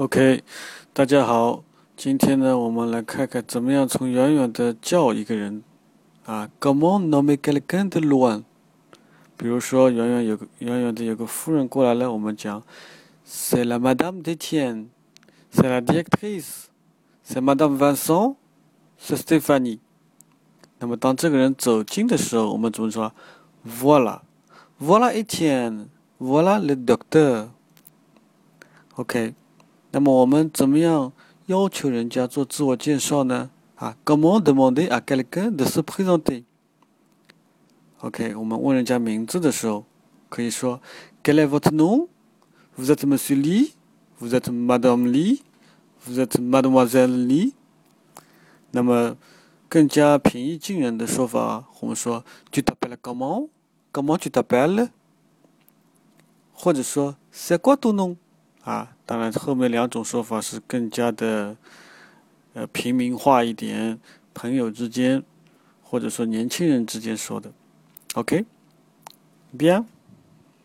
[0.00, 0.42] OK，
[0.94, 1.62] 大家好，
[1.94, 5.62] 今天呢，我们来看看怎么样从远远的叫一个人
[6.24, 8.44] 啊 Come on, nommer quelqu'un de loin？
[9.36, 12.62] 比如说，远远有个远远的有个夫人过来了，我们讲
[13.28, 19.80] ，C'est la Madame d'Etienne，C'est la directrice，C'est Madame Vincent，C'est Stéphanie。
[20.78, 23.12] 那么当这个人走近的时候，我们怎么说
[23.68, 27.48] ？Voilà，Voilà Etienne，Voilà le docteur。
[28.94, 29.34] OK。
[29.92, 31.12] 那么我们怎么样
[31.46, 33.50] 要求人家做自我介绍呢？
[33.76, 36.44] 啊，Comment demander à quelqu'un de se présenter？OK，
[38.36, 39.84] 我们问人家名字的时候，
[40.28, 40.80] 可以说
[41.24, 47.54] Quel est votre nom？Vous êtes Monsieur Li？Vous êtes Madame Li？Vous êtes Mademoiselle Li？
[48.70, 49.16] 那么
[49.68, 54.90] 更加平易近人的说法，我们说 Tu t'appelles comment？Comment tu t'appelles？
[56.52, 58.16] 或者说 C'est quoi ton nom？
[58.64, 61.56] 啊，当然，后面两种说法是更加的
[62.52, 63.98] 呃平民化一点，
[64.34, 65.22] 朋友之间
[65.82, 67.52] 或者说年轻人之间说的。
[68.14, 69.84] OK，bien。